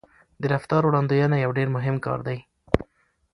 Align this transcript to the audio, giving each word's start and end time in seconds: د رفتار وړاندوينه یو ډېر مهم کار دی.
د 0.41 0.43
رفتار 0.53 0.81
وړاندوينه 0.85 1.35
یو 1.43 1.51
ډېر 1.57 1.67
مهم 1.75 1.95
کار 2.05 2.19
دی. 2.27 2.37